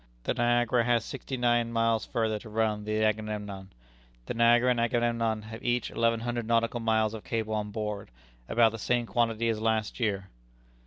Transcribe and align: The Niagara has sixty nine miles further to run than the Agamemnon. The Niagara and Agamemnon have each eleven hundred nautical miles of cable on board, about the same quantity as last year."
The 0.23 0.33
Niagara 0.33 0.83
has 0.83 1.05
sixty 1.05 1.37
nine 1.37 1.71
miles 1.71 2.07
further 2.07 2.39
to 2.39 2.49
run 2.49 2.85
than 2.85 2.85
the 2.97 3.03
Agamemnon. 3.05 3.71
The 4.25 4.33
Niagara 4.33 4.71
and 4.71 4.79
Agamemnon 4.79 5.43
have 5.43 5.63
each 5.63 5.91
eleven 5.91 6.21
hundred 6.21 6.47
nautical 6.47 6.79
miles 6.79 7.13
of 7.13 7.23
cable 7.23 7.53
on 7.53 7.69
board, 7.69 8.09
about 8.49 8.71
the 8.71 8.79
same 8.79 9.05
quantity 9.05 9.47
as 9.47 9.61
last 9.61 9.99
year." 9.99 10.29